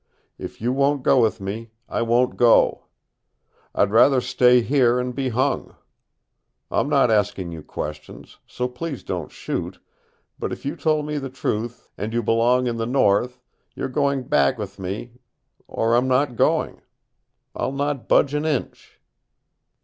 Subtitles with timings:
[0.39, 2.85] If you won't go with me, I won't go.
[3.75, 5.75] I'd rather stay here and be hung.
[6.71, 9.77] I'm not asking you questions, so please don't shoot,
[10.39, 13.39] but if you told me the truth, and you belong in the North,
[13.75, 15.19] you're going back with me
[15.67, 16.81] or I'm not going.
[17.55, 18.99] I'll not budge an inch."